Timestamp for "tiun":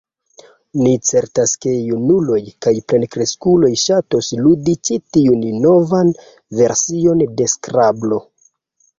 5.17-5.43